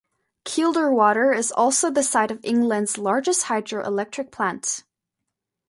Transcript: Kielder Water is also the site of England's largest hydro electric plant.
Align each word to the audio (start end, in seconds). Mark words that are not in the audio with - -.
Kielder 0.45 0.91
Water 0.91 1.31
is 1.31 1.51
also 1.51 1.91
the 1.91 2.01
site 2.01 2.31
of 2.31 2.39
England's 2.43 2.97
largest 2.97 3.43
hydro 3.43 3.85
electric 3.85 4.31
plant. 4.31 4.83